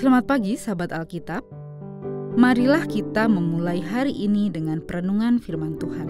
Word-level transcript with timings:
Selamat 0.00 0.32
pagi 0.32 0.56
sahabat 0.56 0.96
Alkitab. 0.96 1.44
Marilah 2.32 2.88
kita 2.88 3.28
memulai 3.28 3.84
hari 3.84 4.16
ini 4.16 4.48
dengan 4.48 4.80
perenungan 4.80 5.36
firman 5.36 5.76
Tuhan. 5.76 6.08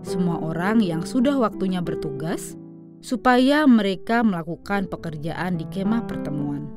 Semua 0.00 0.40
orang 0.40 0.80
yang 0.80 1.04
sudah 1.04 1.36
waktunya 1.36 1.84
bertugas 1.84 2.56
supaya 3.04 3.68
mereka 3.68 4.24
melakukan 4.24 4.88
pekerjaan 4.88 5.60
di 5.60 5.68
kemah 5.68 6.08
pertemuan. 6.08 6.72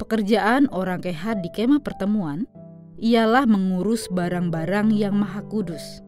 Pekerjaan 0.00 0.72
orang 0.72 1.04
kehat 1.04 1.44
di 1.44 1.52
kemah 1.52 1.84
pertemuan 1.84 2.48
ialah 2.96 3.44
mengurus 3.44 4.08
barang-barang 4.08 4.88
yang 4.96 5.20
maha 5.20 5.44
kudus. 5.52 6.00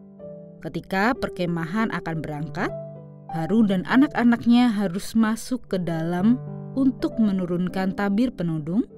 Ketika 0.65 1.13
perkemahan 1.13 1.93
akan 1.93 2.17
berangkat, 2.19 2.73
Harun 3.29 3.69
dan 3.69 3.85
anak-anaknya 3.85 4.73
harus 4.73 5.13
masuk 5.13 5.69
ke 5.69 5.77
dalam 5.77 6.41
untuk 6.73 7.13
menurunkan 7.21 7.93
tabir 7.93 8.33
penudung 8.33 8.89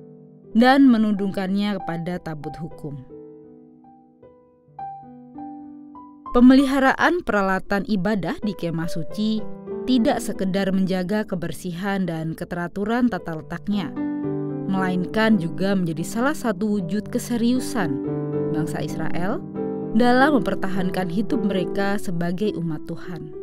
dan 0.51 0.87
menundungkannya 0.87 1.79
kepada 1.79 2.19
tabut 2.19 2.55
hukum. 2.59 2.99
Pemeliharaan 6.31 7.27
peralatan 7.27 7.83
ibadah 7.91 8.39
di 8.39 8.55
kemah 8.55 8.87
suci 8.87 9.43
tidak 9.83 10.23
sekedar 10.23 10.71
menjaga 10.71 11.27
kebersihan 11.27 12.07
dan 12.07 12.31
keteraturan 12.31 13.11
tata 13.11 13.35
letaknya, 13.35 13.91
melainkan 14.71 15.35
juga 15.35 15.75
menjadi 15.75 16.07
salah 16.07 16.37
satu 16.37 16.79
wujud 16.79 17.11
keseriusan 17.11 17.91
bangsa 18.55 18.79
Israel 18.79 19.43
dalam 19.91 20.39
mempertahankan 20.39 21.11
hidup 21.11 21.43
mereka 21.43 21.99
sebagai 21.99 22.55
umat 22.55 22.79
Tuhan. 22.87 23.35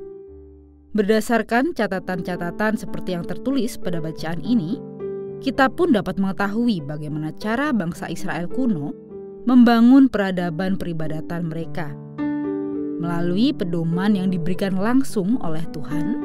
Berdasarkan 0.96 1.76
catatan-catatan 1.76 2.80
seperti 2.80 3.12
yang 3.12 3.28
tertulis 3.28 3.76
pada 3.76 4.00
bacaan 4.00 4.40
ini, 4.40 4.80
kita 5.38 5.70
pun 5.70 5.94
dapat 5.94 6.18
mengetahui 6.18 6.82
bagaimana 6.82 7.30
cara 7.38 7.70
bangsa 7.70 8.10
Israel 8.10 8.50
kuno 8.50 8.90
membangun 9.46 10.10
peradaban 10.10 10.74
peribadatan 10.74 11.46
mereka. 11.46 11.94
Melalui 12.98 13.54
pedoman 13.54 14.18
yang 14.18 14.34
diberikan 14.34 14.74
langsung 14.74 15.38
oleh 15.40 15.62
Tuhan, 15.70 16.18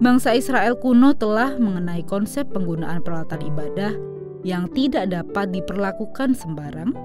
bangsa 0.00 0.32
Israel 0.32 0.72
kuno 0.80 1.12
telah 1.12 1.52
mengenai 1.60 2.00
konsep 2.08 2.48
penggunaan 2.56 3.04
peralatan 3.04 3.44
ibadah 3.44 3.92
yang 4.40 4.64
tidak 4.72 5.12
dapat 5.12 5.52
diperlakukan 5.52 6.32
sembarang, 6.32 6.96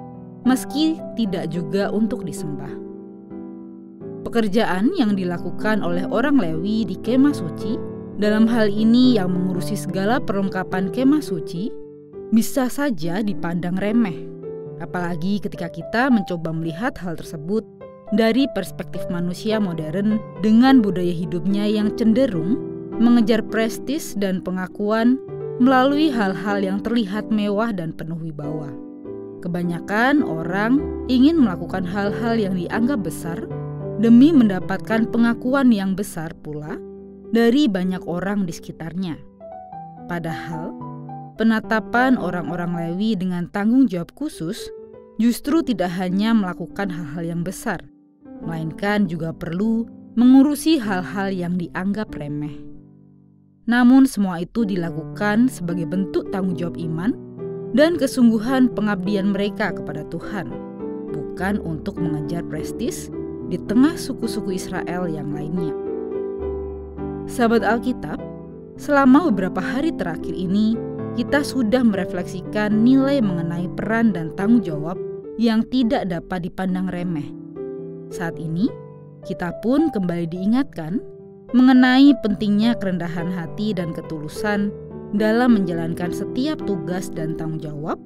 meski 0.47 0.95
tidak 1.19 1.51
juga 1.51 1.91
untuk 1.91 2.23
disembah. 2.23 2.72
Pekerjaan 4.23 4.95
yang 4.95 5.19
dilakukan 5.19 5.83
oleh 5.83 6.07
orang 6.07 6.39
Lewi 6.39 6.88
di 6.88 6.95
kemah 6.95 7.35
suci 7.35 7.91
dalam 8.21 8.45
hal 8.45 8.69
ini 8.69 9.17
yang 9.17 9.33
mengurusi 9.33 9.73
segala 9.73 10.21
perlengkapan 10.21 10.93
kemah 10.93 11.25
suci 11.25 11.73
bisa 12.29 12.69
saja 12.69 13.25
dipandang 13.25 13.81
remeh. 13.81 14.29
Apalagi 14.77 15.41
ketika 15.41 15.73
kita 15.73 16.13
mencoba 16.13 16.53
melihat 16.53 16.93
hal 17.01 17.17
tersebut 17.17 17.65
dari 18.13 18.45
perspektif 18.53 19.01
manusia 19.09 19.57
modern 19.57 20.21
dengan 20.45 20.85
budaya 20.85 21.09
hidupnya 21.09 21.65
yang 21.65 21.89
cenderung 21.97 22.61
mengejar 23.01 23.41
prestis 23.41 24.13
dan 24.13 24.45
pengakuan 24.45 25.17
melalui 25.57 26.13
hal-hal 26.13 26.61
yang 26.61 26.77
terlihat 26.85 27.25
mewah 27.33 27.73
dan 27.73 27.89
penuh 27.89 28.21
wibawa. 28.21 28.69
Kebanyakan 29.41 30.21
orang 30.21 30.77
ingin 31.09 31.41
melakukan 31.41 31.81
hal-hal 31.81 32.38
yang 32.38 32.53
dianggap 32.53 33.01
besar 33.01 33.41
demi 33.97 34.29
mendapatkan 34.29 35.09
pengakuan 35.09 35.73
yang 35.73 35.97
besar 35.97 36.29
pula 36.45 36.77
dari 37.31 37.72
banyak 37.72 38.03
orang 38.06 38.44
di 38.44 38.53
sekitarnya. 38.53 39.16
Padahal, 40.12 40.75
penatapan 41.40 42.19
orang-orang 42.19 42.75
Lewi 42.75 43.16
dengan 43.16 43.47
tanggung 43.50 43.88
jawab 43.88 44.12
khusus 44.14 44.68
justru 45.16 45.64
tidak 45.64 45.96
hanya 45.96 46.36
melakukan 46.36 46.92
hal-hal 46.92 47.24
yang 47.24 47.42
besar, 47.42 47.80
melainkan 48.44 49.08
juga 49.08 49.31
perlu 49.31 49.88
mengurusi 50.19 50.75
hal-hal 50.75 51.31
yang 51.31 51.56
dianggap 51.56 52.12
remeh. 52.12 52.59
Namun, 53.63 54.03
semua 54.03 54.44
itu 54.44 54.68
dilakukan 54.68 55.48
sebagai 55.48 55.88
bentuk 55.88 56.28
tanggung 56.36 56.59
jawab 56.59 56.75
iman 56.75 57.16
dan 57.72 57.96
kesungguhan 57.96 58.68
pengabdian 58.75 59.31
mereka 59.31 59.72
kepada 59.72 60.03
Tuhan, 60.12 60.52
bukan 61.16 61.63
untuk 61.63 61.96
mengejar 61.96 62.44
prestis 62.44 63.08
di 63.48 63.56
tengah 63.72 63.96
suku-suku 63.96 64.59
Israel 64.59 65.08
yang 65.08 65.31
lainnya. 65.31 65.91
Sahabat 67.29 67.61
Alkitab, 67.61 68.17
selama 68.81 69.29
beberapa 69.29 69.61
hari 69.61 69.93
terakhir 69.93 70.33
ini, 70.33 70.73
kita 71.13 71.45
sudah 71.45 71.85
merefleksikan 71.85 72.81
nilai 72.81 73.21
mengenai 73.21 73.69
peran 73.77 74.09
dan 74.15 74.33
tanggung 74.33 74.65
jawab 74.65 74.97
yang 75.37 75.61
tidak 75.69 76.09
dapat 76.09 76.49
dipandang 76.49 76.89
remeh. 76.89 77.27
Saat 78.09 78.41
ini, 78.41 78.71
kita 79.27 79.53
pun 79.61 79.93
kembali 79.93 80.25
diingatkan 80.33 80.97
mengenai 81.53 82.15
pentingnya 82.25 82.73
kerendahan 82.79 83.29
hati 83.29 83.75
dan 83.75 83.93
ketulusan 83.93 84.73
dalam 85.13 85.61
menjalankan 85.61 86.09
setiap 86.09 86.57
tugas 86.63 87.11
dan 87.13 87.35
tanggung 87.38 87.61
jawab 87.61 87.99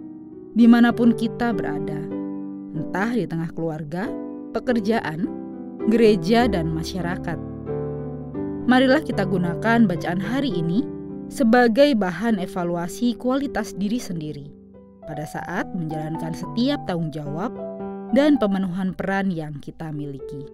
di 0.57 0.67
mana 0.67 0.91
pun 0.91 1.15
kita 1.15 1.55
berada, 1.55 1.99
entah 2.75 3.11
di 3.15 3.23
tengah 3.23 3.51
keluarga, 3.53 4.11
pekerjaan, 4.51 5.29
gereja, 5.87 6.49
dan 6.49 6.71
masyarakat 6.73 7.54
marilah 8.65 9.01
kita 9.01 9.29
gunakan 9.29 9.85
bacaan 9.85 10.17
hari 10.17 10.49
ini 10.49 10.81
sebagai 11.29 11.93
bahan 11.93 12.41
evaluasi 12.41 13.13
kualitas 13.13 13.77
diri 13.77 14.01
sendiri 14.01 14.49
pada 15.05 15.25
saat 15.29 15.69
menjalankan 15.77 16.33
setiap 16.33 16.81
tanggung 16.89 17.13
jawab 17.13 17.53
dan 18.17 18.41
pemenuhan 18.41 18.97
peran 18.97 19.29
yang 19.29 19.53
kita 19.61 19.93
miliki. 19.93 20.49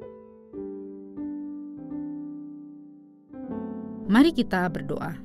Mari 4.12 4.36
kita 4.36 4.68
berdoa. 4.68 5.16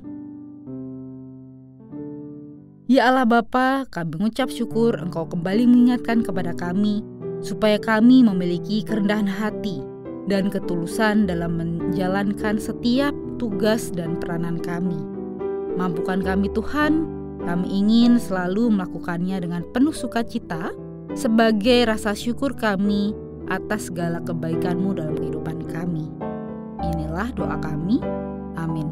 Ya 2.86 3.10
Allah 3.10 3.26
Bapa, 3.26 3.82
kami 3.90 4.14
mengucap 4.14 4.46
syukur 4.46 4.94
Engkau 5.02 5.26
kembali 5.26 5.66
mengingatkan 5.66 6.22
kepada 6.22 6.54
kami 6.54 7.02
supaya 7.42 7.82
kami 7.82 8.22
memiliki 8.22 8.86
kerendahan 8.86 9.26
hati 9.26 9.95
dan 10.26 10.50
ketulusan 10.50 11.30
dalam 11.30 11.58
menjalankan 11.58 12.58
setiap 12.58 13.14
tugas 13.38 13.94
dan 13.94 14.18
peranan 14.18 14.58
kami. 14.58 14.98
Mampukan 15.78 16.22
kami 16.22 16.50
Tuhan, 16.50 17.06
kami 17.46 17.66
ingin 17.70 18.18
selalu 18.18 18.74
melakukannya 18.74 19.38
dengan 19.38 19.62
penuh 19.70 19.94
sukacita 19.94 20.74
sebagai 21.14 21.86
rasa 21.86 22.12
syukur 22.12 22.58
kami 22.58 23.14
atas 23.46 23.88
segala 23.88 24.18
kebaikan-Mu 24.24 24.98
dalam 24.98 25.14
kehidupan 25.14 25.70
kami. 25.70 26.10
Inilah 26.82 27.30
doa 27.32 27.56
kami. 27.62 28.02
Amin. 28.58 28.88